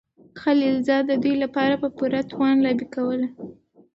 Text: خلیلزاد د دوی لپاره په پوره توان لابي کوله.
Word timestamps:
خلیلزاد 0.41 1.03
د 1.07 1.11
دوی 1.23 1.35
لپاره 1.43 1.75
په 1.81 1.87
پوره 1.97 2.21
توان 2.31 2.55
لابي 2.65 2.85
کوله. 2.95 3.27